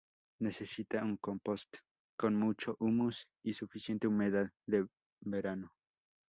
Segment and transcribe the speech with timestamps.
[0.39, 1.77] Necesita un compost
[2.17, 4.89] con mucho humus, y suficiente humedad en
[5.19, 5.73] verano.